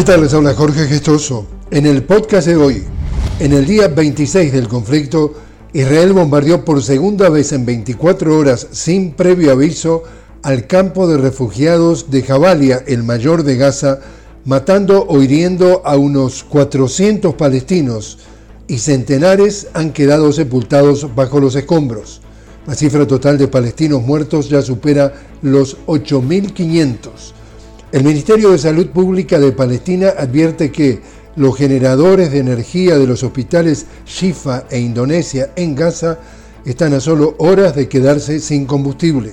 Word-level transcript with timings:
¿Qué 0.00 0.06
tal? 0.06 0.26
Habla 0.34 0.54
Jorge 0.54 0.86
Gestoso. 0.86 1.46
En 1.70 1.84
el 1.84 2.02
podcast 2.04 2.46
de 2.46 2.56
hoy, 2.56 2.84
en 3.38 3.52
el 3.52 3.66
día 3.66 3.86
26 3.88 4.50
del 4.50 4.66
conflicto, 4.66 5.34
Israel 5.74 6.14
bombardeó 6.14 6.64
por 6.64 6.82
segunda 6.82 7.28
vez 7.28 7.52
en 7.52 7.66
24 7.66 8.34
horas 8.34 8.68
sin 8.70 9.12
previo 9.12 9.52
aviso 9.52 10.02
al 10.42 10.66
campo 10.66 11.06
de 11.06 11.18
refugiados 11.18 12.10
de 12.10 12.22
Jabalia, 12.22 12.82
el 12.86 13.02
mayor 13.02 13.42
de 13.42 13.58
Gaza, 13.58 14.00
matando 14.46 15.04
o 15.06 15.22
hiriendo 15.22 15.82
a 15.84 15.98
unos 15.98 16.44
400 16.44 17.34
palestinos 17.34 18.20
y 18.68 18.78
centenares 18.78 19.68
han 19.74 19.92
quedado 19.92 20.32
sepultados 20.32 21.14
bajo 21.14 21.40
los 21.40 21.54
escombros. 21.56 22.22
La 22.66 22.74
cifra 22.74 23.06
total 23.06 23.36
de 23.36 23.48
palestinos 23.48 24.00
muertos 24.00 24.48
ya 24.48 24.62
supera 24.62 25.12
los 25.42 25.76
8.500. 25.86 27.34
El 27.92 28.04
Ministerio 28.04 28.52
de 28.52 28.58
Salud 28.58 28.86
Pública 28.90 29.40
de 29.40 29.50
Palestina 29.50 30.10
advierte 30.16 30.70
que 30.70 31.00
los 31.34 31.56
generadores 31.56 32.30
de 32.30 32.38
energía 32.38 32.96
de 32.96 33.04
los 33.04 33.24
hospitales 33.24 33.86
Shifa 34.06 34.62
e 34.70 34.78
Indonesia 34.78 35.50
en 35.56 35.74
Gaza 35.74 36.20
están 36.64 36.94
a 36.94 37.00
solo 37.00 37.34
horas 37.38 37.74
de 37.74 37.88
quedarse 37.88 38.38
sin 38.38 38.64
combustible. 38.64 39.32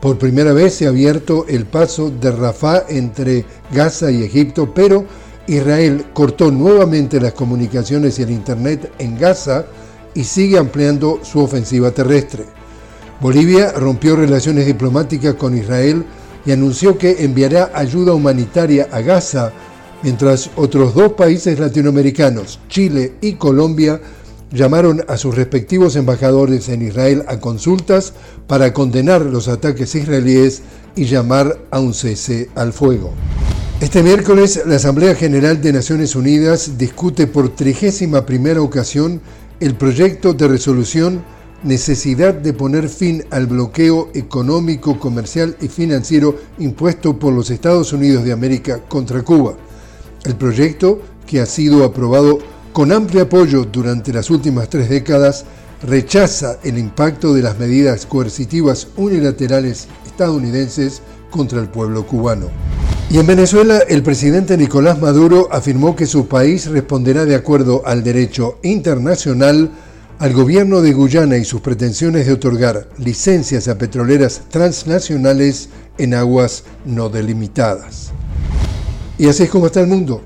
Por 0.00 0.16
primera 0.16 0.52
vez 0.52 0.74
se 0.74 0.86
ha 0.86 0.90
abierto 0.90 1.44
el 1.48 1.66
paso 1.66 2.08
de 2.08 2.30
Rafah 2.30 2.84
entre 2.88 3.44
Gaza 3.72 4.12
y 4.12 4.22
Egipto, 4.22 4.72
pero 4.72 5.04
Israel 5.48 6.04
cortó 6.12 6.52
nuevamente 6.52 7.20
las 7.20 7.32
comunicaciones 7.32 8.16
y 8.20 8.22
el 8.22 8.30
Internet 8.30 8.92
en 9.00 9.18
Gaza 9.18 9.66
y 10.14 10.22
sigue 10.22 10.56
ampliando 10.56 11.18
su 11.24 11.40
ofensiva 11.40 11.90
terrestre. 11.90 12.44
Bolivia 13.20 13.72
rompió 13.72 14.14
relaciones 14.14 14.66
diplomáticas 14.66 15.34
con 15.34 15.58
Israel 15.58 16.04
y 16.48 16.52
anunció 16.52 16.96
que 16.96 17.24
enviará 17.24 17.72
ayuda 17.74 18.14
humanitaria 18.14 18.88
a 18.90 19.02
Gaza, 19.02 19.52
mientras 20.02 20.48
otros 20.56 20.94
dos 20.94 21.12
países 21.12 21.58
latinoamericanos, 21.58 22.58
Chile 22.70 23.16
y 23.20 23.34
Colombia, 23.34 24.00
llamaron 24.50 25.04
a 25.08 25.18
sus 25.18 25.34
respectivos 25.34 25.94
embajadores 25.94 26.70
en 26.70 26.80
Israel 26.80 27.22
a 27.28 27.38
consultas 27.38 28.14
para 28.46 28.72
condenar 28.72 29.20
los 29.20 29.46
ataques 29.46 29.94
israelíes 29.94 30.62
y 30.96 31.04
llamar 31.04 31.58
a 31.70 31.80
un 31.80 31.92
cese 31.92 32.48
al 32.54 32.72
fuego. 32.72 33.12
Este 33.82 34.02
miércoles, 34.02 34.62
la 34.64 34.76
Asamblea 34.76 35.14
General 35.14 35.60
de 35.60 35.74
Naciones 35.74 36.16
Unidas 36.16 36.78
discute 36.78 37.26
por 37.26 37.50
trigésima 37.50 38.24
primera 38.24 38.62
ocasión 38.62 39.20
el 39.60 39.74
proyecto 39.74 40.32
de 40.32 40.48
resolución 40.48 41.22
Necesidad 41.64 42.34
de 42.34 42.52
poner 42.52 42.88
fin 42.88 43.24
al 43.30 43.48
bloqueo 43.48 44.10
económico, 44.14 45.00
comercial 45.00 45.56
y 45.60 45.66
financiero 45.66 46.36
impuesto 46.60 47.18
por 47.18 47.32
los 47.32 47.50
Estados 47.50 47.92
Unidos 47.92 48.22
de 48.22 48.30
América 48.30 48.80
contra 48.86 49.22
Cuba. 49.22 49.56
El 50.24 50.36
proyecto, 50.36 51.00
que 51.26 51.40
ha 51.40 51.46
sido 51.46 51.82
aprobado 51.82 52.38
con 52.72 52.92
amplio 52.92 53.22
apoyo 53.22 53.64
durante 53.64 54.12
las 54.12 54.30
últimas 54.30 54.70
tres 54.70 54.88
décadas, 54.88 55.46
rechaza 55.82 56.60
el 56.62 56.78
impacto 56.78 57.34
de 57.34 57.42
las 57.42 57.58
medidas 57.58 58.06
coercitivas 58.06 58.86
unilaterales 58.96 59.88
estadounidenses 60.06 61.02
contra 61.28 61.60
el 61.60 61.68
pueblo 61.68 62.06
cubano. 62.06 62.46
Y 63.10 63.18
en 63.18 63.26
Venezuela, 63.26 63.78
el 63.88 64.04
presidente 64.04 64.56
Nicolás 64.56 65.00
Maduro 65.00 65.48
afirmó 65.50 65.96
que 65.96 66.06
su 66.06 66.28
país 66.28 66.66
responderá 66.66 67.24
de 67.24 67.34
acuerdo 67.34 67.82
al 67.84 68.04
derecho 68.04 68.58
internacional 68.62 69.72
al 70.18 70.32
gobierno 70.32 70.80
de 70.80 70.92
Guyana 70.92 71.36
y 71.36 71.44
sus 71.44 71.60
pretensiones 71.60 72.26
de 72.26 72.32
otorgar 72.32 72.88
licencias 72.98 73.68
a 73.68 73.78
petroleras 73.78 74.42
transnacionales 74.50 75.68
en 75.98 76.14
aguas 76.14 76.64
no 76.84 77.08
delimitadas. 77.08 78.10
Y 79.18 79.28
así 79.28 79.44
es 79.44 79.50
como 79.50 79.66
está 79.66 79.80
el 79.80 79.86
mundo. 79.86 80.22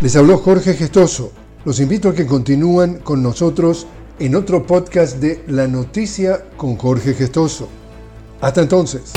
Les 0.00 0.16
habló 0.16 0.38
Jorge 0.38 0.74
Gestoso 0.74 1.32
los 1.66 1.80
invito 1.80 2.08
a 2.10 2.14
que 2.14 2.26
continúen 2.26 3.00
con 3.00 3.24
nosotros 3.24 3.88
en 4.20 4.36
otro 4.36 4.64
podcast 4.64 5.16
de 5.16 5.42
La 5.48 5.66
Noticia 5.66 6.44
con 6.56 6.76
Jorge 6.76 7.12
Gestoso. 7.12 7.68
Hasta 8.40 8.62
entonces. 8.62 9.12